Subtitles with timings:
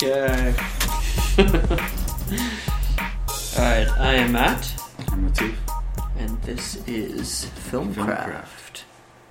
[0.00, 0.54] Yay.
[3.56, 4.72] Alright, I am Matt,
[5.10, 5.54] I'm Latif.
[6.16, 7.94] and this is Filmcraft.
[7.94, 8.82] Filmcraft.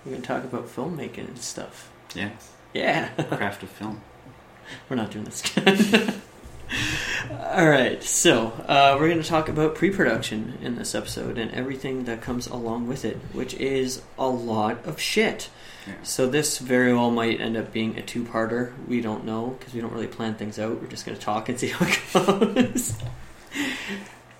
[0.03, 1.89] We're going to talk about filmmaking and stuff.
[2.13, 2.31] Yeah,
[2.73, 4.01] Yeah, craft of film.
[4.89, 5.41] we're not doing this
[6.69, 7.39] again.
[7.41, 12.05] Alright, so uh, we're going to talk about pre production in this episode and everything
[12.05, 15.49] that comes along with it, which is a lot of shit.
[15.87, 15.93] Yeah.
[16.03, 18.73] So this very well might end up being a two-parter.
[18.87, 20.81] We don't know because we don't really plan things out.
[20.81, 22.97] We're just going to talk and see how it goes.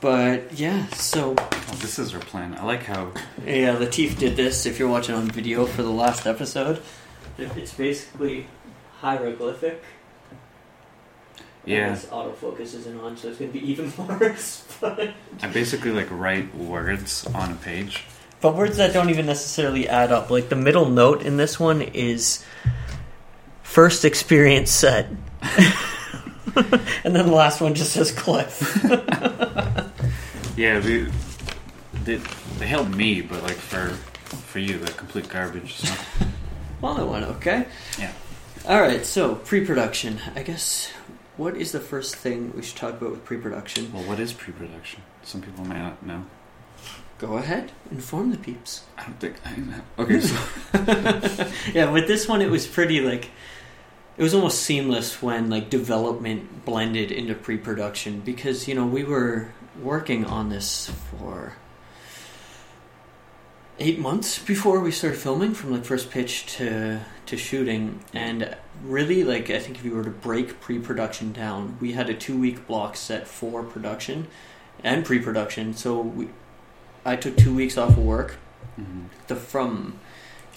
[0.02, 1.36] but yeah, so
[1.70, 2.56] Oh, this is our plan.
[2.58, 3.12] I like how
[3.46, 4.66] yeah, Latif did this.
[4.66, 6.82] If you're watching on video for the last episode,
[7.38, 8.48] it's basically
[9.02, 9.84] hieroglyphic.
[11.68, 11.88] Yeah.
[11.88, 14.66] And this autofocus isn't on, so it's going to be even worse.
[14.80, 15.12] But,
[15.44, 18.04] I basically like write words on a page.
[18.42, 20.30] but words that don't even necessarily add up.
[20.32, 22.44] Like the middle note in this one is
[23.64, 25.08] first experience set.
[27.04, 28.64] and then the last one just says cliff.
[30.58, 31.08] Yeah, we,
[32.04, 32.16] they
[32.58, 33.90] they helped me, but like for
[34.48, 35.76] for you, the complete garbage.
[35.76, 35.94] So
[36.82, 37.68] Well, that went okay.
[38.00, 38.12] Yeah.
[38.68, 40.20] All right, so pre-production.
[40.36, 40.92] I guess
[41.38, 43.94] what is the first thing we should talk about with pre-production?
[43.94, 45.02] well, what is pre-production?
[45.24, 46.26] Some people may not know.
[47.20, 48.84] Go ahead, inform the peeps.
[48.98, 49.82] I don't think I know.
[49.98, 53.32] Okay, so yeah, with this one, it was pretty like
[54.18, 59.50] it was almost seamless when like development blended into pre-production because you know we were
[59.82, 61.54] working on this for
[63.80, 69.24] eight months before we started filming from like first pitch to to shooting and really
[69.24, 72.66] like i think if you were to break pre-production down we had a two week
[72.68, 74.28] block set for production
[74.84, 76.28] and pre-production so we
[77.06, 78.38] i took two weeks off of work
[78.80, 79.06] mhm.
[79.28, 80.00] the from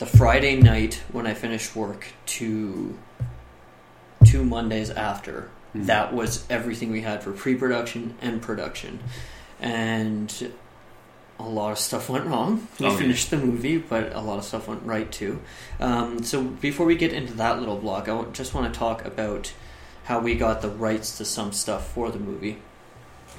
[0.01, 2.99] the Friday night when I finished work to
[4.25, 5.51] two Mondays after.
[5.77, 5.87] Mhm.
[5.87, 9.01] That was everything we had for pre-production and production,
[9.61, 10.53] and
[11.47, 12.69] a lot of stuff went wrong.
[12.79, 12.97] We Oh, yeah.
[12.99, 15.41] finished the movie, but a lot of stuff went right too.
[15.79, 19.53] Um, so before we get into that little block, I just want to talk about
[20.05, 22.59] how we got the rights to some stuff for the movie.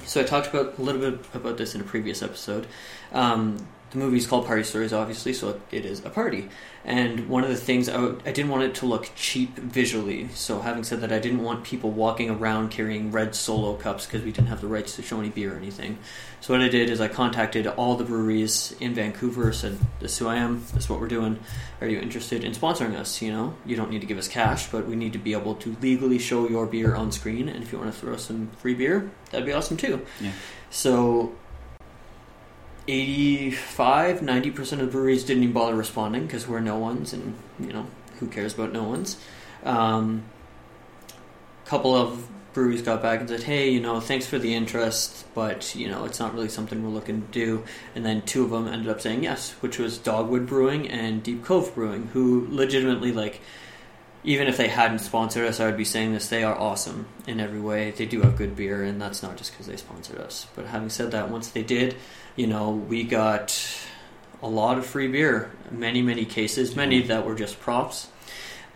[0.06, 2.66] So I talked about a little bit about this in a previous episode.
[3.12, 6.48] Um, the movie's called Party Stories, obviously, so it is a party.
[6.84, 10.28] And one of the things I, w- I didn't want it to look cheap visually.
[10.34, 14.22] So having said that, I didn't want people walking around carrying red solo cups because
[14.22, 15.98] we didn't have the rights to show any beer or anything.
[16.40, 20.18] So what I did is I contacted all the breweries in Vancouver, said, "This is
[20.18, 20.64] who I am.
[20.74, 21.38] This is what we're doing.
[21.80, 23.22] Are you interested in sponsoring us?
[23.22, 25.54] You know, you don't need to give us cash, but we need to be able
[25.56, 27.48] to legally show your beer on screen.
[27.48, 30.32] And if you want to throw us some free beer, that'd be awesome too." Yeah.
[30.70, 31.32] So
[32.88, 37.72] 85 90% of the breweries didn't even bother responding because we're no ones and you
[37.72, 37.86] know
[38.18, 39.18] who cares about no ones.
[39.64, 40.24] Um,
[41.64, 45.74] couple of breweries got back and said hey you know thanks for the interest but
[45.74, 47.64] you know it's not really something we're looking to do.
[47.94, 51.44] And then two of them ended up saying yes which was dogwood brewing and deep
[51.44, 53.40] cove brewing who legitimately like
[54.24, 56.28] even if they hadn't sponsored us, I would be saying this.
[56.28, 57.90] They are awesome in every way.
[57.90, 60.46] They do have good beer, and that's not just because they sponsored us.
[60.54, 61.96] But having said that, once they did,
[62.36, 63.58] you know, we got
[64.42, 65.50] a lot of free beer.
[65.70, 66.76] Many, many cases.
[66.76, 68.08] Many that were just props.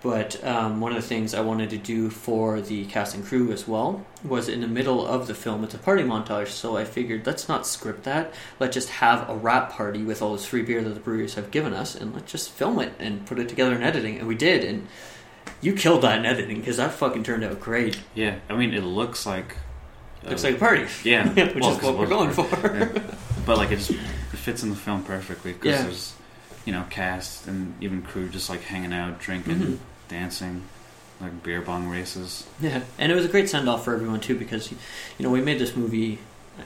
[0.03, 3.51] But um, one of the things I wanted to do for the cast and crew
[3.51, 6.49] as well was in the middle of the film, it's a party montage.
[6.49, 8.35] So I figured let's not script that.
[8.61, 11.51] Let's just have a wrap party with all this free beer that the breweries have
[11.51, 14.19] given us, and let's just film it and put it together in editing.
[14.19, 14.65] And we did.
[14.65, 14.87] And
[15.67, 17.99] you killed that in editing because that fucking turned out great.
[18.15, 19.57] yeah, I mean, it looks like
[20.25, 22.47] Looks uh, like a party, yeah, which well, is what we're going for.
[22.77, 23.15] Yeah.
[23.45, 23.99] But like it just it
[24.47, 25.83] fits in the film perfectly because Yeah.
[25.83, 26.15] there's
[26.65, 29.79] you know cast and even crew just like hanging out, drinking, Mhm.
[30.09, 30.63] dancing,
[31.21, 32.45] like beer bong races.
[32.61, 34.79] Yeah, and it was a great send off for everyone too because you
[35.21, 36.19] know we made this movie.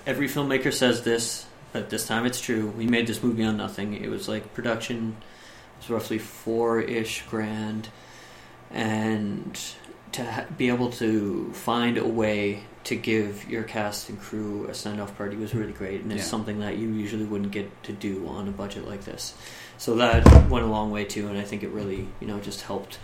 [0.06, 2.68] Every filmmaker says this, but this time it's true.
[2.78, 3.92] We made this movie on nothing.
[3.94, 5.16] It was like production
[5.80, 7.88] was roughly four ish grand,
[8.70, 9.58] and
[10.12, 14.74] to ha- be able to find a way to give your cast and crew a
[14.74, 16.28] send off party was really great, and it's Yeah.
[16.30, 19.34] something that you usually wouldn't get to do on a budget like this.
[19.78, 22.62] So that went a long way too, and I think it really you know just
[22.62, 22.98] helped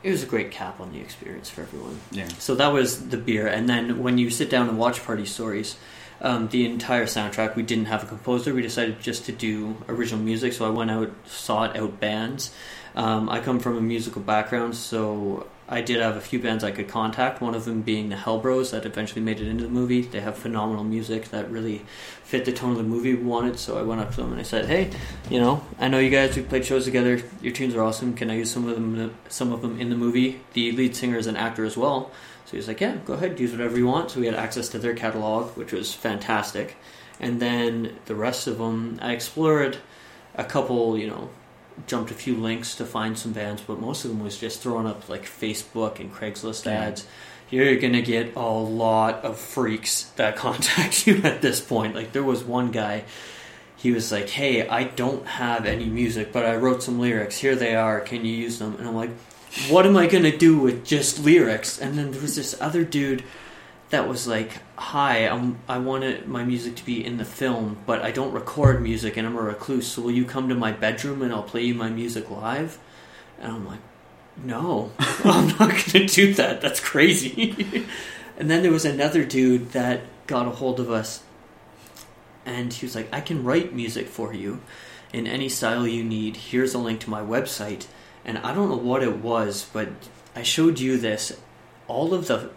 [0.00, 1.98] it was a great cap on the experience for everyone.
[2.12, 5.26] Yeah, So that was the beer, and then when you sit down and watch Party
[5.26, 5.74] Stories,
[6.20, 8.54] um, the entire soundtrack we didn't have a composer.
[8.54, 10.52] We decided just to do original music.
[10.52, 12.52] So I went out, sought out bands.
[12.94, 16.70] Um, I come from a musical background, so I did have a few bands I
[16.70, 17.40] could contact.
[17.40, 20.00] One of them being the Hellbros that eventually made it into the movie.
[20.00, 21.84] They have phenomenal music that really
[22.24, 23.58] fit the tone of the movie we wanted.
[23.58, 24.90] So I went up to them and I said, "Hey,
[25.30, 26.34] you know, I know you guys.
[26.34, 27.22] We played shows together.
[27.42, 28.14] Your tunes are awesome.
[28.14, 29.14] Can I use some of them?
[29.28, 30.40] Some of them in the movie.
[30.54, 32.10] The lead singer is an actor as well."
[32.48, 34.70] So he was like, "Yeah, go ahead, use whatever you want." So we had access
[34.70, 36.76] to their catalog, which was fantastic.
[37.20, 39.76] And then the rest of them, I explored
[40.34, 41.28] a couple, you know,
[41.86, 44.86] jumped a few links to find some bands, but most of them was just throwing
[44.86, 46.72] up like Facebook and Craigslist Yeah.
[46.84, 47.06] ads.
[47.50, 51.94] You're gonna get a lot of freaks that contact you at this point.
[51.94, 53.04] Like there was one guy,
[53.76, 57.36] he was like, "Hey, I don't have any music, but I wrote some lyrics.
[57.38, 58.00] Here they are.
[58.00, 59.10] Can you use them?" And I'm like,
[59.68, 63.24] "What am I gonna do with just lyrics?" And then there was this other dude
[63.90, 68.02] that was like, "Hi, I'm, I wanted my music to be in the film, but
[68.02, 69.86] I don't record music, and I'm a recluse.
[69.86, 72.78] So will you come to my bedroom and I'll play you my music live?"
[73.40, 73.80] And I'm like,
[74.36, 74.92] "No,
[75.24, 76.60] I'm not to do that.
[76.60, 77.86] That's crazy."
[78.38, 81.22] and then there was another dude that got a hold of us,
[82.44, 84.60] and he was like, "I can write music for you
[85.12, 86.36] in any style you need.
[86.36, 87.86] Here's a link to my website."
[88.28, 89.88] And I don't know what it was, but
[90.36, 91.32] I showed you this.
[91.86, 92.50] All of the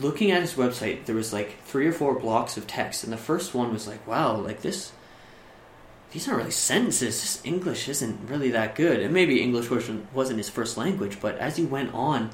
[0.00, 3.16] looking at his website, there was like three or four blocks of text, and the
[3.16, 4.90] first one was like, "Wow, like this."
[6.10, 7.20] These aren't really sentences.
[7.20, 11.18] This English isn't really that good, and maybe English wasn't wasn't his first language.
[11.20, 12.30] But as he went on,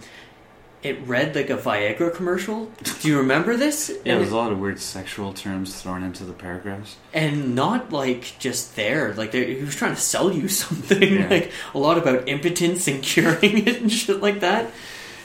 [0.83, 2.71] it read like a Viagra commercial.
[3.03, 3.91] Do you remember this?
[4.05, 6.97] Yeah, there's a lot of weird sexual terms thrown into the paragraphs.
[7.13, 11.29] and not like just there like he was trying to sell you something Yeah.
[11.29, 14.71] like a lot about impotence and curing it and shit like that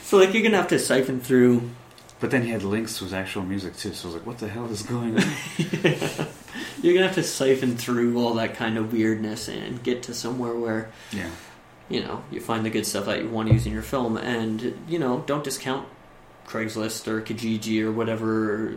[0.02, 1.70] so like you're gonna have to siphon through
[2.20, 4.38] But then he had links to his actual music too, so I was like, what
[4.38, 5.28] the hell is going on?
[6.82, 10.54] you're gonna have to siphon through all that kind of weirdness and get to somewhere
[10.54, 11.28] where yeah.
[11.88, 14.16] You know you find the good stuff that you want to use in your film
[14.16, 15.86] and you know don't discount
[16.46, 18.74] craigslist or kijiji or whatever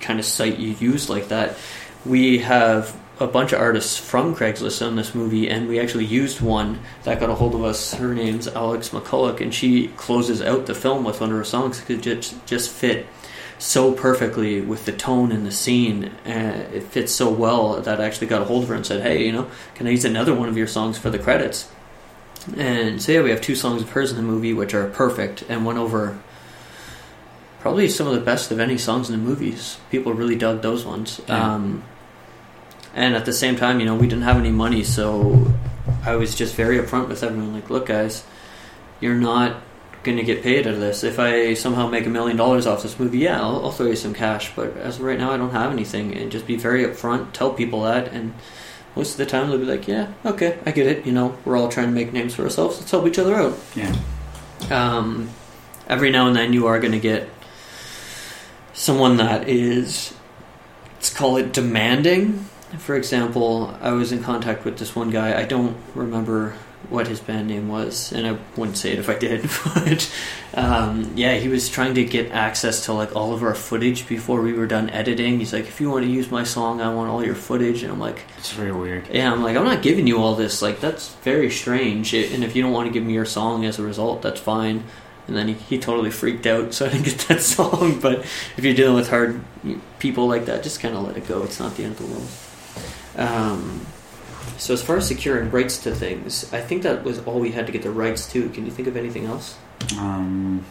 [0.00, 1.56] kind of site you use like that.
[2.04, 6.40] We have a bunch of artists from craigslist on this movie and we actually used
[6.40, 7.94] one that got a hold of us.
[7.94, 11.80] Her name's alex mcculloch and she closes out the film with one of her songs
[11.80, 13.06] because it just, just fit
[13.58, 18.04] so perfectly with the tone and the scene uh, it fits so well that i
[18.06, 20.34] actually got a hold of her and said hey you know can i use another
[20.34, 21.68] one of your songs for the credits
[22.56, 25.42] and so yeah, we have two songs of hers in the movie, which are perfect
[25.48, 26.18] and went over
[27.60, 29.78] probably some of the best of any songs in the movies.
[29.90, 31.20] People really dug those ones.
[31.28, 31.54] Yeah.
[31.54, 31.84] Um,
[32.94, 35.52] and at the same time, you know, we didn't have any money, so
[36.04, 37.52] I was just very upfront with everyone.
[37.52, 38.24] Like, look, guys,
[39.00, 39.62] you're not
[40.02, 41.04] going to get paid out of this.
[41.04, 43.96] If I somehow make a million dollars off this movie, yeah, I'll, I'll throw you
[43.96, 44.50] some cash.
[44.56, 46.16] But as of right now, I don't have anything.
[46.16, 48.34] And just be very upfront, tell people that, and
[48.96, 51.06] most of the time they'll be like, yeah, okay, I get it.
[51.06, 52.78] You know, we're all trying to make names for ourselves.
[52.78, 53.58] Let's help each other out.
[53.74, 53.94] Yeah.
[54.70, 55.30] Um,
[55.86, 57.28] every now and then you are going to get
[58.72, 60.14] someone that is,
[60.94, 62.46] let's call it demanding.
[62.78, 65.38] For example, I was in contact with this one guy.
[65.38, 66.54] I don't remember
[66.88, 69.48] what his band name was, and I wouldn't say it if I did.
[69.74, 70.10] But
[70.54, 74.40] um, yeah, he was trying to get access to like all of our footage before
[74.42, 75.38] we were done editing.
[75.38, 77.92] He's like, "If you want to use my song, I want all your footage." And
[77.92, 79.06] I'm like, It's very weird.
[79.12, 80.62] yeah, I'm like, I'm not giving you all this.
[80.62, 82.12] Like, that's very strange.
[82.14, 84.82] And if you don't want to give me your song as a result, that's fine.
[85.28, 88.00] And then he, he totally freaked out, so I didn't get that song.
[88.00, 88.20] But
[88.56, 89.40] if you're dealing with hard
[90.00, 91.44] people like that, just kind of let it go.
[91.44, 92.28] It's not the end of the world.
[93.16, 93.86] Um,
[94.58, 97.66] so as far as securing rights to things, I think that was all we had
[97.66, 98.48] to get the rights to.
[98.50, 99.56] Can you think of anything else?
[99.98, 100.64] Um,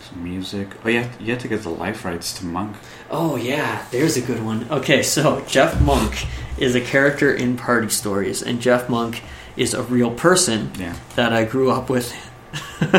[0.00, 0.68] some music.
[0.84, 2.76] Oh, yeah, you had to get the life rights to Monk.
[3.10, 4.66] Oh yeah, there's a good one.
[4.70, 6.26] Okay, so Jeff Monk
[6.58, 9.22] is a character in Party Stories, and Jeff Monk
[9.56, 10.94] is a real person Yeah.
[11.16, 12.12] that I grew up with.
[12.82, 12.90] He's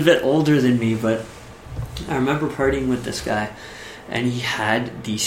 [0.00, 1.24] a bit older than me, but
[2.08, 3.50] I remember partying with this guy,
[4.08, 5.18] and he had the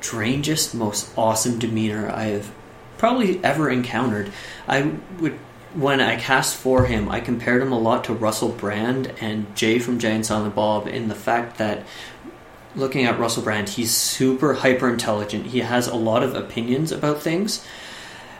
[0.00, 2.52] strangest, most awesome demeanor I have
[2.98, 4.32] probably ever encountered.
[4.68, 5.38] I would.
[5.74, 9.78] When I cast for him, I compared him a lot to Russell Brand and Jay
[9.78, 11.84] from Jay and Silent Bob in the fact that
[12.74, 15.46] looking at Russell Brand, he's super hyper intelligent.
[15.46, 17.66] He has a lot of opinions about things,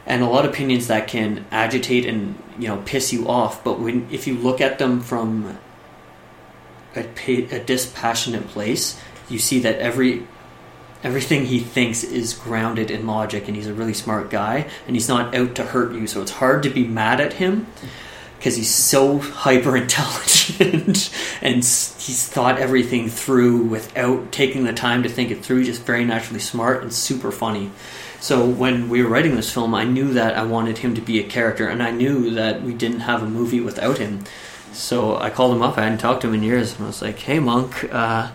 [0.06, 3.62] and a lot of opinions that can agitate and you know piss you off.
[3.62, 5.58] But when if you look at them from
[6.94, 8.98] a, a dispassionate place,
[9.28, 10.26] you see that every
[11.06, 15.08] everything he thinks is grounded in logic, and he's a really smart guy, and he's
[15.08, 16.08] not out to hurt you.
[16.08, 17.68] So it's hard to be mad at him
[18.38, 25.08] because he's so hyper intelligent and he's thought everything through without taking the time to
[25.08, 25.58] think it through.
[25.58, 27.70] He's just very naturally smart and super funny.
[28.20, 31.20] So when we were writing this film, I knew that I wanted him to be
[31.20, 34.24] a character, and I knew that we didn't have a movie without him.
[34.72, 35.78] So I called him up.
[35.78, 38.30] I hadn't talked to him in years, and I was like, "Hey, Monk, uh,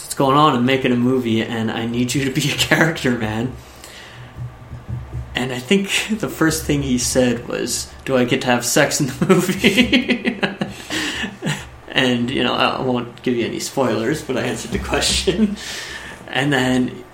[0.00, 0.54] what's going on?
[0.54, 3.52] I'm making a movie, and I need you to be a character, man."
[5.34, 9.00] And I think the first thing he said was, "Do I get to have sex
[9.00, 10.40] in the movie?"
[11.88, 15.56] and you know, I won't give you any spoilers, but I answered the question.
[16.26, 17.04] And then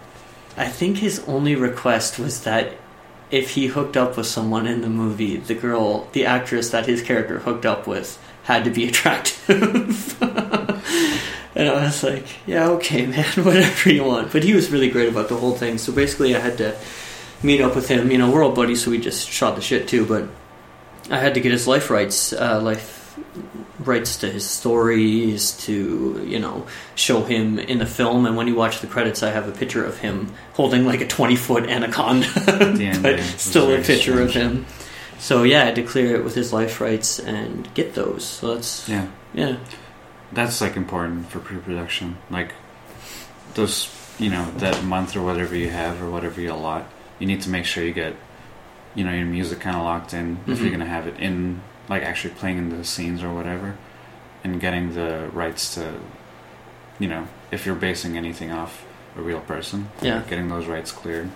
[0.56, 2.74] I think his only request was that
[3.30, 7.02] if he hooked up with someone in the movie, the girl, the actress that his
[7.02, 10.16] character hooked up with, had to be attractive.
[11.58, 14.32] and I was like, yeah, okay, man, whatever you want.
[14.32, 15.76] But he was really great about the whole thing.
[15.76, 16.76] So basically, I had to
[17.42, 18.10] meet up with him.
[18.10, 20.06] You know, we're all buddies, so we just shot the shit too.
[20.06, 20.28] But
[21.10, 23.18] I had to get his life rights, uh, life
[23.80, 28.54] rights to his stories to you know show him in the film and when you
[28.54, 32.26] watch the credits i have a picture of him holding like a 20 foot anaconda
[32.76, 34.66] Damn, but still a picture very of him
[35.18, 38.54] so yeah i had to clear it with his life rights and get those so
[38.54, 39.56] that's Yeah, yeah
[40.32, 42.16] that's like important for pre-production.
[42.30, 42.52] Like
[43.54, 46.86] those, you know, that month or whatever you have or whatever you allot,
[47.18, 48.14] you need to make sure you get,
[48.94, 50.62] you know, your music kind of locked in if Mhm.
[50.62, 53.76] you're gonna have it in, like actually playing in the scenes or whatever,
[54.44, 55.94] and getting the rights to,
[56.98, 58.84] you know, if you're basing anything off
[59.16, 60.22] a real person, Yeah.
[60.28, 61.30] getting those rights cleared.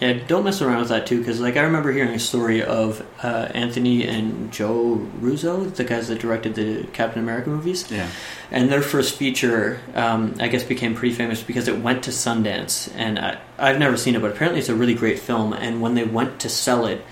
[0.00, 3.04] Yeah don't mess around with that too because like i remember hearing a story of
[3.22, 8.08] uh, anthony and joe russo the guys that directed the captain america movies Yeah,
[8.50, 12.92] and their first feature, um, I guess, became pretty famous because it went to Sundance,
[12.96, 15.52] and I, I've never seen it, but apparently it's a really great film.
[15.52, 17.04] And when they went to sell it,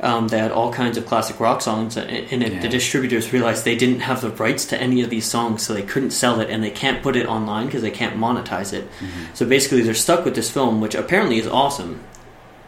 [0.00, 2.52] um, they had all kinds of classic rock songs in it.
[2.52, 2.60] Yeah.
[2.60, 5.82] The distributors realized they didn't have the rights to any of these songs, so they
[5.82, 8.90] couldn't sell it, and they can't put it online because they can't monetize it.
[9.00, 9.36] Mhm.
[9.36, 12.00] So basically, they're stuck with this film, which apparently is awesome,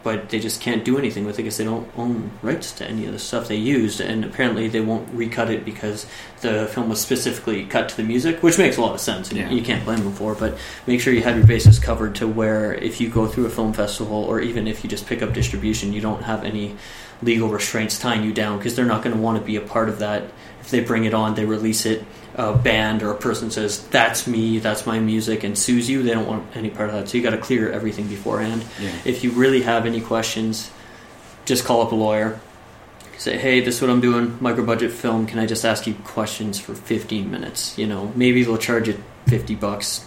[0.05, 3.07] but they just can't do anything with it because they don't own rights to any
[3.07, 6.05] of the stuff they used, and apparently they won't recut it because
[6.41, 9.49] the film was specifically cut to the music, which makes a lot of sense, Yeah.
[9.49, 10.33] you can't blame them for.
[10.33, 13.47] it, But make sure you have your bases covered to where if you go through
[13.47, 16.75] a film festival, or even if you just pick up distribution, you don't have any
[17.23, 19.89] legal restraints tying you down because they're not going to want to be a part
[19.89, 20.25] of that.
[20.61, 22.05] If they bring it on, they release it.
[22.37, 26.03] A band or a person says that's me, that's my music, and sues you.
[26.03, 27.07] They don't want any part of that.
[27.07, 28.65] So you got to clear everything beforehand.
[28.81, 30.69] yeah, If you really have any questions,
[31.45, 32.39] just call up a lawyer.
[33.17, 35.25] Say, hey, this is what I'm doing, micro budget film.
[35.25, 37.77] Can I just ask you questions for 15 minutes?
[37.77, 40.05] You know, maybe they'll charge you 50 bucks.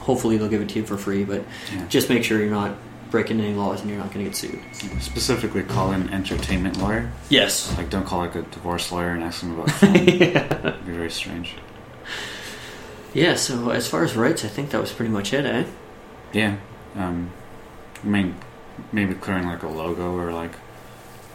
[0.00, 1.86] Hopefully, they'll give it to you for free, but yeah.
[1.88, 2.76] just make sure you're not
[3.10, 4.60] breaking any laws and you're not going to get sued.
[5.00, 7.10] Specifically, call an entertainment lawyer.
[7.30, 7.74] Yes.
[7.78, 9.94] Like, don't call like a divorce lawyer and ask them about film.
[9.94, 11.54] It'd be very strange.
[13.18, 15.64] Yeah, so as far as rights, I think that was pretty much it, eh?
[16.32, 16.56] Yeah.
[16.96, 17.30] Um,
[18.04, 18.36] I mean,
[18.92, 20.52] maybe clearing like a logo or like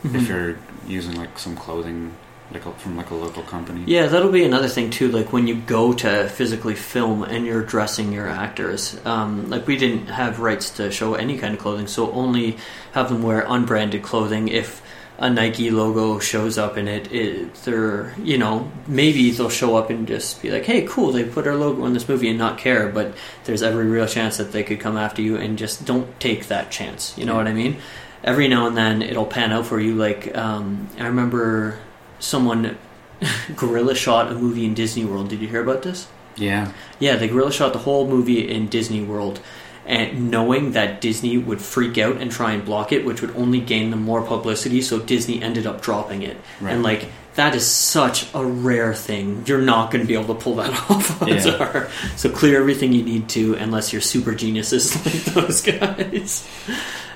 [0.04, 0.16] Mm-hmm.
[0.18, 2.14] if you're using like some clothing
[2.52, 3.84] like from like a local company.
[3.88, 5.08] Yeah, that'll be another thing too.
[5.10, 9.78] Like when you go to physically film and you're dressing your actors, um, like we
[9.78, 12.58] didn't have rights to show any kind of clothing, so only
[12.92, 14.50] have them wear unbranded clothing.
[14.50, 14.82] If
[15.20, 19.90] a Nike logo shows up in it, it they're you know maybe they'll show up
[19.90, 22.58] and just be like, hey, cool, they put our logo in this movie and not
[22.58, 22.90] care.
[22.90, 23.14] But
[23.46, 26.72] there's every real chance that they could come after you and just don't take that
[26.72, 27.18] chance.
[27.18, 27.38] You know Yeah.
[27.40, 27.78] what I mean?
[28.24, 29.96] Every now and then it'll pan out for you.
[29.96, 31.78] Like um, I remember
[32.20, 32.78] someone
[33.56, 35.30] guerrilla shot a movie in Disney World.
[35.30, 36.08] Did you hear about this?
[36.36, 36.72] Yeah.
[37.00, 39.40] Yeah, they guerrilla shot the whole movie in Disney World,
[39.86, 43.60] and knowing that Disney would freak out and try and block it, which would only
[43.60, 46.38] gain them more publicity, so Disney ended up dropping it.
[46.62, 46.74] Right.
[46.74, 49.44] And like that is such a rare thing.
[49.46, 51.24] You're not going to be able to pull that off.
[51.28, 51.90] Yeah.
[52.16, 56.48] So clear everything you need to, unless you're super geniuses like those guys,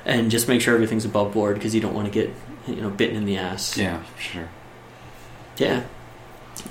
[0.05, 2.33] and just make sure everything's above board because you don't want to get
[2.67, 3.77] you know bitten in the ass.
[3.77, 4.49] Yeah, sure.
[5.57, 5.83] Yeah.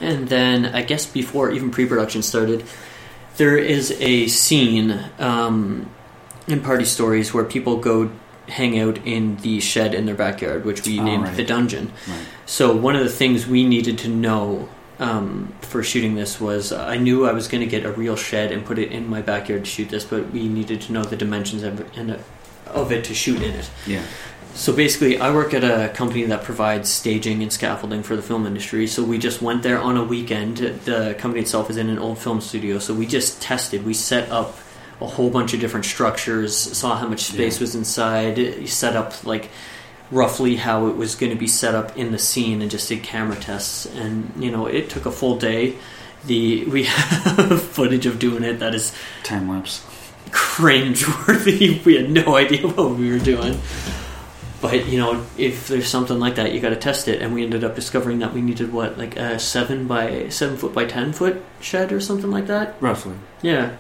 [0.01, 2.65] And then I guess before even pre-production started,
[3.37, 5.91] there is a scene um,
[6.47, 8.11] in Party Stories where people go
[8.49, 11.37] hang out in the shed in their backyard, which we Oh, named right.
[11.37, 11.93] the dungeon.
[12.09, 12.27] Right.
[12.47, 16.85] So one of the things we needed to know um, for shooting this was uh,
[16.85, 19.21] I knew I was going to get a real shed and put it in my
[19.21, 22.17] backyard to shoot this, but we needed to know the dimensions of it, and, uh,
[22.69, 23.69] of it to shoot in it.
[23.87, 24.03] Yeah.
[24.57, 28.47] So basically, I work at a company that provides staging and scaffolding for the film
[28.47, 28.87] industry.
[28.87, 30.57] So we just went there on a weekend.
[30.57, 32.79] The company itself is in an old film studio.
[32.79, 33.85] So we just tested.
[33.85, 34.57] We set up
[35.01, 37.61] a whole bunch of different structures, saw how much space Yeah.
[37.65, 39.51] was inside, set up like
[40.11, 43.03] roughly how it was going to be set up in the scene, and just did
[43.03, 43.85] camera tests.
[43.85, 45.77] And you know, it took a full day.
[46.25, 49.85] The we have footage of doing it that is Time lapse.
[50.31, 51.83] cringe-worthy.
[51.85, 53.61] We had no idea what we were doing.
[54.61, 57.21] But you know, if there's something like that, you got to test it.
[57.23, 60.73] And we ended up discovering that we needed what, like a seven by seven foot
[60.75, 62.75] by ten foot shed or something like that.
[62.81, 63.15] Roughly.
[63.43, 63.77] Yeah.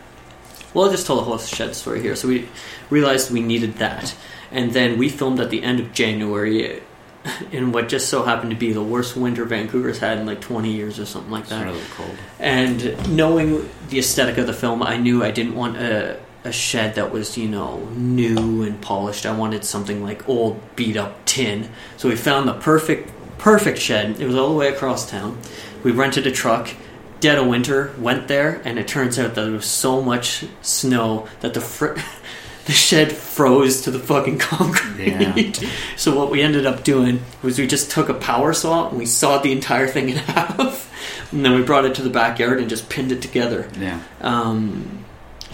[0.75, 2.15] Well, I'll just tell the whole shed story here.
[2.17, 2.49] So we
[2.91, 4.15] realized we needed that,
[4.51, 6.83] and then we filmed at the end of January
[7.53, 10.71] in what just so happened to be the worst winter Vancouver's had in like 20
[10.71, 11.65] years or something like It's that.
[11.65, 12.15] really cold.
[12.39, 16.95] And knowing the aesthetic of the film, I knew I didn't want a, a shed
[16.95, 19.27] that was, you know, new and polished.
[19.27, 21.69] I wanted something like old, beat up tin.
[21.97, 24.21] So we found the perfect, perfect shed.
[24.21, 25.39] It was all the way across town.
[25.83, 26.71] We rented a truck.
[27.19, 31.27] Dead of winter, went there, and it turns out that there was so much snow
[31.41, 31.95] that the fr-
[32.67, 35.65] the shed froze to the fucking concrete.
[35.97, 39.07] So what we ended up doing was we just took a power saw and we
[39.07, 40.93] sawed the entire thing in half,
[41.33, 43.69] and then we brought it to the backyard and just pinned it together.
[43.79, 44.03] Yeah.
[44.21, 45.05] Um,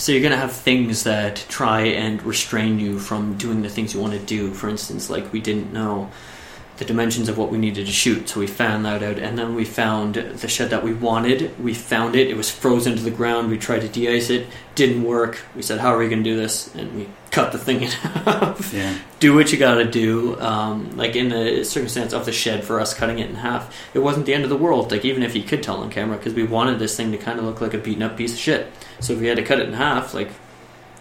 [0.03, 4.01] so you're gonna have things that try and restrain you from doing the things you
[4.01, 4.53] want to do.
[4.53, 6.11] For instance, like we didn't know
[6.79, 9.55] the dimensions of what we needed to shoot, so we found that out, and then
[9.55, 11.53] we found the shed that we wanted.
[11.63, 13.51] We found it; it was frozen to the ground.
[13.51, 15.43] We tried to de-ice it, didn't work.
[15.55, 18.73] We said, "How are we gonna do this?" And we cut the thing in half
[18.75, 18.95] Yeah.
[19.21, 20.41] do what you gotta do.
[20.41, 23.99] Um, like in the circumstance of the shed for us cutting it in half, it
[24.01, 24.91] wasn't the end of the world.
[24.91, 27.39] Like even if you could tell on camera, because we wanted this thing to kind
[27.39, 28.73] of look like a beaten up piece of shit.
[29.01, 30.31] So if we had to cut it in half, like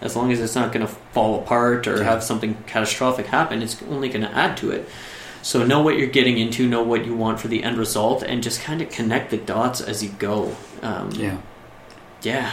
[0.01, 2.03] as long as it's not gonna fall apart or Yeah.
[2.03, 4.87] have something catastrophic happen, it's only gonna add to it.
[5.43, 8.43] So know what you're getting into, know what you want for the end result, and
[8.43, 10.55] just kind of connect the dots as you go.
[10.81, 11.37] Um, Yeah.
[12.21, 12.51] yeah,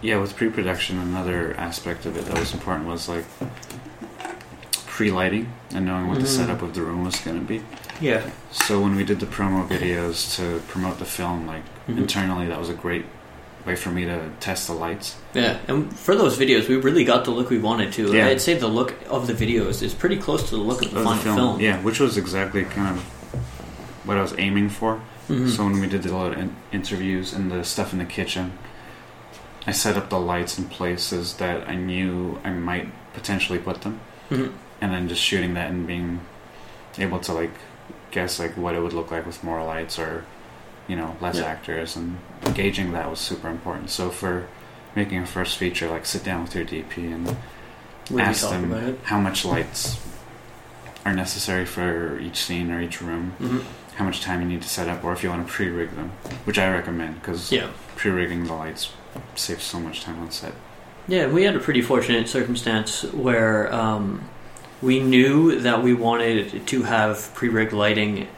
[0.00, 3.24] Yeah, with pre-production, another aspect of it that was important was like
[4.86, 6.36] pre-lighting and knowing what the Mhm.
[6.36, 7.62] setup of the room was going to be.
[8.00, 8.20] yeah.
[8.50, 11.98] So when we did the promo videos to promote the film, like Mhm.
[11.98, 13.04] internally, that was a great
[13.64, 15.16] way for me to test the lights.
[15.34, 18.12] Yeah, and for those videos, we really got the look we wanted to.
[18.14, 18.26] Yeah.
[18.26, 21.02] I'd say the look of the videos is pretty close to the look of the
[21.04, 21.60] final film.
[21.60, 23.02] yeah, which was exactly kind of
[24.04, 25.00] what I was aiming for.
[25.28, 25.48] Mhm.
[25.48, 28.52] So when we did a lot of in- interviews and the stuff in the kitchen,
[29.66, 34.00] I set up the lights in places that I knew I might potentially put them,
[34.30, 34.50] Mhm.
[34.80, 36.20] and then just shooting that and being
[36.98, 37.54] able to like
[38.10, 40.24] guess like what it would look like with more lights or
[40.88, 41.44] you know less Yeah.
[41.44, 42.18] actors and
[42.54, 43.90] gauging that was super important.
[43.90, 44.46] So for
[44.94, 47.36] making a first feature, like sit down with your DP and
[48.20, 49.98] ask them how much lights
[51.06, 53.62] are necessary for each scene or each room Mhm.
[53.96, 56.10] how much time you need to set up, or if you want to pre-rig them,
[56.44, 57.66] which I recommend because Yeah,
[57.96, 58.90] pre-rigging the lights
[59.34, 60.52] saves so much time on set.
[61.08, 61.26] yeah.
[61.26, 64.22] We had a pretty fortunate circumstance where um,
[64.80, 68.28] we knew that we wanted to have pre-rigged lighting.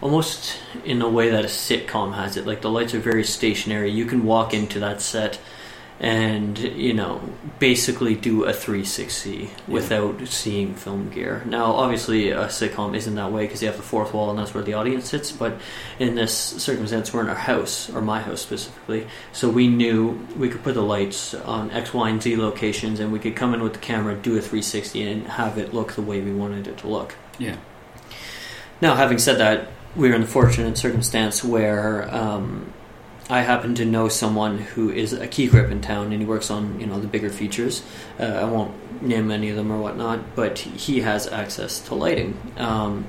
[0.00, 3.90] Almost in a way that a sitcom has it, like the lights are very stationary.
[3.90, 5.38] You can walk into that set
[5.98, 7.20] and you know
[7.58, 11.42] basically do a 360 without seeing film gear.
[11.44, 14.54] Now obviously a sitcom isn't that way because you have the fourth wall and that's
[14.54, 15.60] where the audience sits but
[15.98, 20.48] in this circumstance we're in our house or my house specifically so we knew we
[20.48, 23.62] could put the lights on x y and z locations and we could come in
[23.62, 26.78] with the camera do a 360 and have it look the way we wanted it
[26.78, 27.14] to look.
[27.38, 27.56] Yeah,
[28.80, 32.72] now, having said that, we were in the fortunate circumstance where um,
[33.28, 36.50] I happen to know someone who is a key grip in town, and he works
[36.50, 37.82] on you know the bigger features.
[38.18, 42.36] Uh, I won't name any of them or whatnot, but he has access to lighting.
[42.56, 43.06] Um,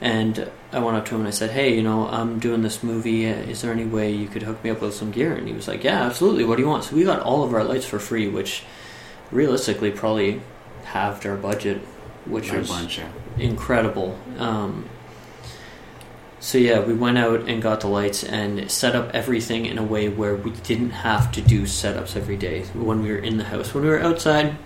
[0.00, 2.82] and I went up to him and I said, "Hey, you know, I'm doing this
[2.82, 3.26] movie.
[3.26, 5.54] Uh, is there any way you could hook me up with some gear?" And he
[5.54, 6.44] was like, "Yeah, absolutely.
[6.44, 8.62] What do you want?" So we got all of our lights for free, which
[9.30, 10.40] realistically probably
[10.84, 11.78] halved our budget,
[12.24, 12.98] which was bunch.
[12.98, 14.18] Yeah, incredible.
[14.38, 14.88] Um,
[16.40, 19.82] so yeah, we went out and got the lights and set up everything in a
[19.82, 23.44] way where we didn't have to do setups every day when we were in the
[23.44, 23.74] house.
[23.74, 24.56] When we were outside,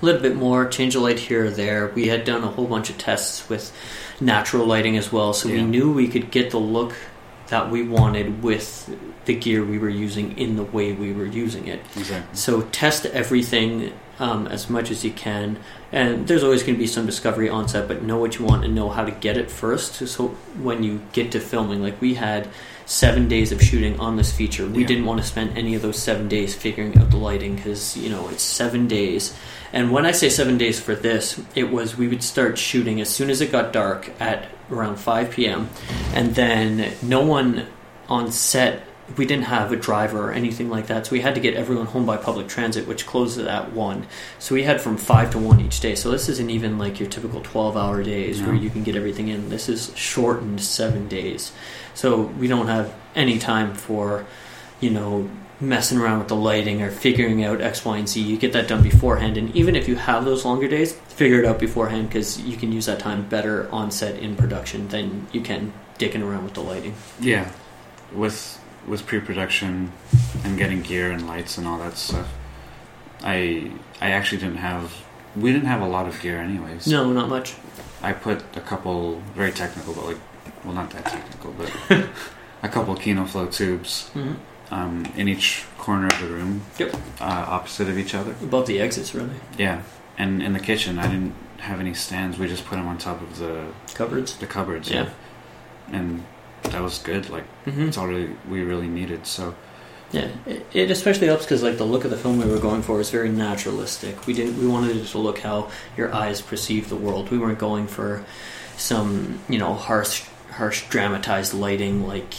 [0.00, 1.88] a little bit more, change a light here or there.
[1.94, 3.72] We had done a whole bunch of tests with
[4.20, 6.94] natural lighting as well, so we knew we could get the look
[7.48, 11.68] that we wanted with the gear we were using in the way we were using
[11.68, 11.80] it.
[11.96, 12.36] exactly.
[12.36, 15.58] So test everything um, as much as you can,
[15.92, 18.64] and there's always going to be some discovery on set, but know what you want
[18.64, 19.94] and know how to get it first.
[20.08, 20.28] So
[20.60, 22.48] when you get to filming, like we had
[22.86, 24.86] seven days of shooting on this feature, we Yeah.
[24.88, 28.08] didn't want to spend any of those seven days figuring out the lighting because you
[28.08, 29.34] know it's seven days.
[29.72, 33.08] And when I say seven days for this, it was we would start shooting as
[33.08, 35.68] soon as it got dark at around 5 p.m.
[36.14, 37.66] and then no one
[38.08, 38.82] on set
[39.16, 41.86] we didn't have a driver or anything like that so we had to get everyone
[41.86, 44.06] home by public transit which closes at 1
[44.38, 47.08] so we had from 5 to 1 each day so this isn't even like your
[47.08, 48.48] typical 12 hour days No.
[48.48, 51.52] where you can get everything in this is shortened 7 days
[51.94, 54.26] so we don't have any time for
[54.80, 58.20] you know, messing around with the lighting or figuring out X, Y, and Z.
[58.20, 61.46] You get that done beforehand, and even if you have those longer days, figure it
[61.46, 65.40] out beforehand because you can use that time better on set in production than you
[65.40, 66.94] can dicking around with the lighting.
[67.18, 67.50] Yeah,
[68.12, 69.92] with with pre-production
[70.44, 72.28] and getting gear and lights and all that stuff.
[73.22, 73.70] I
[74.00, 74.92] I actually didn't have
[75.34, 76.86] we didn't have a lot of gear anyways.
[76.86, 77.54] No, not much.
[78.02, 80.18] I put a couple very technical, but like
[80.64, 81.70] well not that technical, but
[82.62, 84.34] a couple Kino Flo tubes hmm
[84.68, 86.92] um, in each corner of the room, Yep.
[87.20, 88.32] uh, opposite of each other.
[88.42, 89.36] Above the exits, really.
[89.56, 89.82] Yeah,
[90.18, 92.36] and in the kitchen, I didn't have any stands.
[92.36, 94.36] We just put them on top of the Cupboards.
[94.38, 94.90] the cupboards.
[94.90, 95.10] Yeah.
[95.92, 96.24] and
[96.76, 97.28] that was good.
[97.30, 99.26] Like hmm that's all really we really needed.
[99.26, 99.54] So
[100.12, 102.82] Yeah, it, it especially helps because like the look of the film we were going
[102.82, 104.26] for was very naturalistic.
[104.26, 107.30] We didn't we wanted it to look how your eyes perceive the world.
[107.30, 108.24] We weren't going for
[108.76, 112.34] some you know harsh harsh dramatized lighting like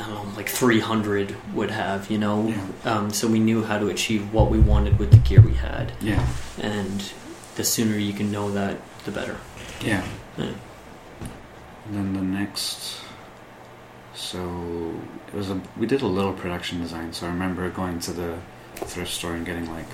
[0.00, 2.10] I don't know like 300 would have.
[2.10, 2.66] You know, Yeah.
[2.92, 5.92] um, so we knew how to achieve what we wanted with the gear we had,
[6.00, 6.24] yeah,
[6.60, 7.12] and
[7.56, 9.36] the sooner you can know that, the better.
[9.80, 10.02] yeah.
[10.36, 10.52] Yeah.
[11.86, 13.00] And then the next,
[14.18, 14.92] so
[15.28, 17.12] it was a we did a little production design.
[17.12, 18.38] So I remember going to the
[18.74, 19.86] thrift store and getting like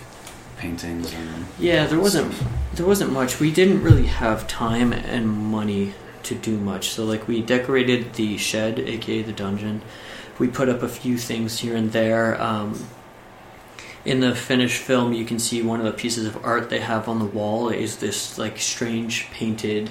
[0.57, 2.49] paintings and Yeah, there wasn't stuff.
[2.75, 3.39] there wasn't much.
[3.39, 6.89] We didn't really have time and money to do much.
[6.91, 9.83] So like we decorated the shed, aka the dungeon.
[10.39, 12.41] We put up a few things here and there.
[12.41, 12.87] Um,
[14.07, 17.09] in the finished film, you can see one of the pieces of art they have
[17.09, 19.91] on the wall is this like strange painted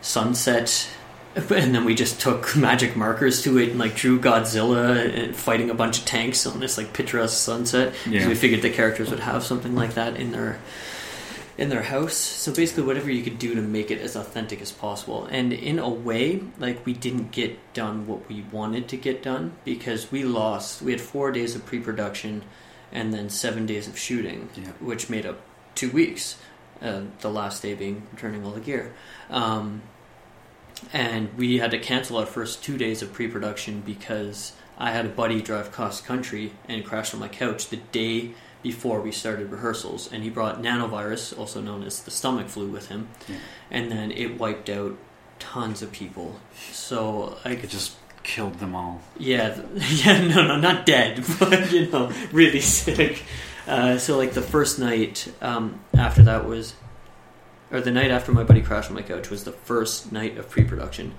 [0.00, 0.88] sunset.
[1.50, 5.70] And then we just took magic markers to it and like drew Godzilla and fighting
[5.70, 7.94] a bunch of tanks on this like picturesque sunset.
[8.06, 8.28] Yeah.
[8.28, 10.60] we figured the characters would have something like that in their
[11.56, 12.14] in their house.
[12.16, 15.26] So basically, whatever you could do to make it as authentic as possible.
[15.26, 19.52] And in a way, like we didn't get done what we wanted to get done
[19.64, 20.82] because we lost.
[20.82, 22.42] We had four days of pre-production
[22.92, 24.70] and then seven days of shooting, Yeah.
[24.80, 25.40] which made up
[25.74, 26.36] two weeks.
[26.82, 28.92] Uh, the last day being returning all the gear.
[29.30, 29.82] Um,
[30.92, 35.08] and we had to cancel our first two days of pre-production because I had a
[35.08, 38.32] buddy drive cross country and crashed on my couch the day
[38.62, 42.88] before we started rehearsals, and he brought norovirus, also known as the stomach flu, with
[42.88, 43.36] him, Yeah.
[43.70, 44.96] and then it wiped out
[45.38, 46.40] tons of people.
[46.72, 49.02] So I it just killed them all.
[49.18, 53.22] yeah, yeah, no, no, not dead, but you know, really sick.
[53.66, 56.74] Uh, so like the first night um, after that was,
[57.74, 60.48] or the night after my buddy crashed on my couch was the first night of
[60.48, 61.12] pre-production.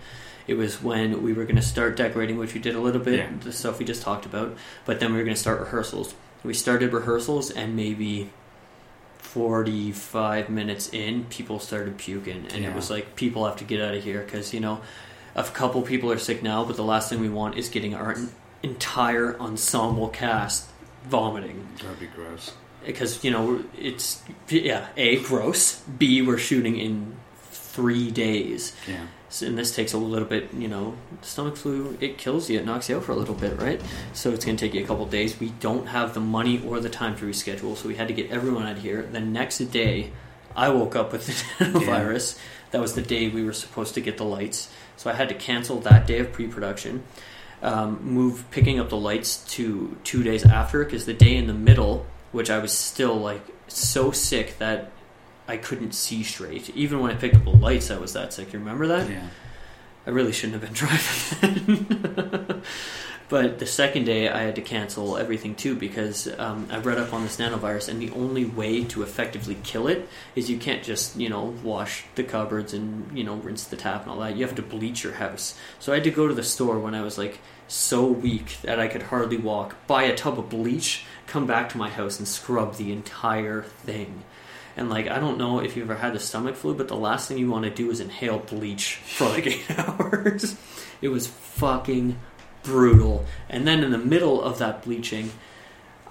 [0.48, 3.20] It was when we were going to start decorating, which we did a little bit,
[3.20, 3.30] Yeah.
[3.44, 4.56] the stuff we just talked about.
[4.86, 6.16] But then we were going to start rehearsals.
[6.44, 8.30] We started rehearsals, and maybe
[9.18, 12.70] forty-five minutes in, people started puking, and Yeah.
[12.70, 14.82] it was like people have to get out of here because you know
[15.36, 18.16] a couple people are sick now, but the last thing we want is getting our
[18.64, 20.70] entire ensemble cast
[21.10, 22.54] vomiting That'd be gross.
[22.86, 25.80] Because you know it's yeah a gross.
[25.82, 27.16] B we're shooting in
[27.52, 28.74] three days.
[28.88, 32.60] Yeah, So- and this takes a little bit you know stomach flu it kills you
[32.60, 33.82] it knocks you out for a little bit right?
[34.14, 35.40] So it's going to take you a couple days.
[35.40, 38.30] We don't have the money or the time to reschedule so we had to get
[38.32, 39.02] everyone out of here.
[39.04, 40.12] The next day
[40.56, 41.28] i woke up with
[41.60, 42.38] the norovirus
[42.72, 44.70] that was the day we were supposed to get the lights.
[44.96, 47.04] So i had to cancel that day of pre-production
[47.62, 51.54] um, move picking up the lights to two days after because the day in the
[51.54, 54.92] middle which i was still like so sick that
[55.48, 58.52] i couldn't see straight even when i picked up the lights i was that sick
[58.54, 59.28] you remember that yeah,
[60.08, 60.74] I really shouldn't have been
[62.34, 62.62] driving.
[63.30, 67.14] but the second day, I had to cancel everything too because um, I read up
[67.14, 71.16] on this norovirus, and the only way to effectively kill it is you can't just
[71.18, 74.36] you know wash the cupboards and you know rinse the tap and all that.
[74.36, 75.58] You have to bleach your house.
[75.80, 78.80] So I had to go to the store when I was like so weak that
[78.80, 82.28] I could hardly walk, buy a tub of bleach, come back to my house, and
[82.28, 84.24] scrub the entire thing.
[84.78, 87.28] And like I don't know if you've ever had the stomach flu, but the last
[87.28, 90.58] thing you want to do is inhale bleach for like eight hours.
[91.02, 92.20] It was fucking
[92.64, 93.26] brutal.
[93.50, 95.32] And then in the middle of that bleaching,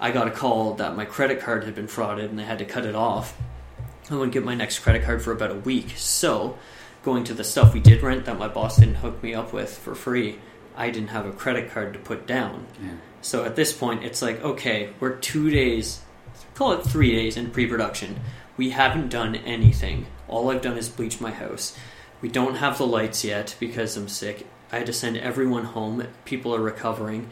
[0.01, 2.65] I got a call that my credit card had been frauded and they had to
[2.65, 3.37] cut it off.
[4.11, 5.95] I wouldn't get my next credit card for about a week.
[5.97, 6.59] So,
[7.03, 9.77] going to the stuff we did rent that my boss didn't hook me up with
[9.77, 10.39] for free,
[10.77, 12.67] I didn't have a credit card to put down.
[12.83, 16.03] yeah, So at this point, it's like, okay, we're two days,
[16.55, 18.21] call it three days in pre production.
[18.59, 20.07] We haven't done anything.
[20.29, 21.75] All I've done is bleach my house.
[22.21, 24.47] We don't have the lights yet because I'm sick.
[24.71, 26.07] I had to send everyone home.
[26.27, 27.31] People are recovering.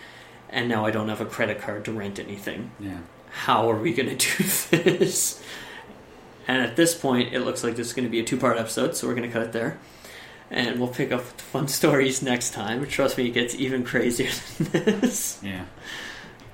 [0.48, 2.70] And now I don't have a credit card to rent anything.
[2.81, 2.98] yeah.
[3.31, 4.44] How are we going to do
[4.83, 5.42] this?
[6.48, 8.57] And at this point, it looks like this is going to be a two part
[8.57, 9.78] episode, so we're going to cut it there.
[10.54, 12.86] And we'll pick up the fun stories next time.
[12.86, 15.40] Trust me, it gets even crazier than this.
[15.42, 15.64] Yeah.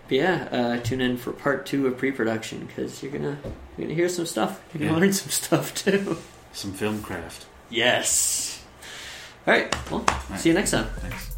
[0.08, 3.36] But yeah, uh, tune in for part two of pre-production because you're gonna
[3.76, 4.62] you're gonna hear some stuff.
[4.72, 4.98] You're gonna Yeah.
[5.00, 6.16] learn some stuff too.
[6.52, 7.46] Some film craft.
[7.70, 8.62] Yes.
[9.46, 9.90] All right.
[9.90, 10.38] Well, right.
[10.40, 10.86] see you next time.
[11.00, 11.37] Thanks.